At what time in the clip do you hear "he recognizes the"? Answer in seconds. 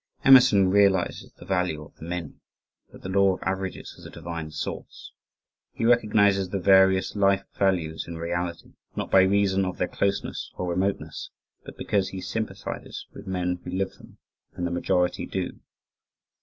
5.73-6.57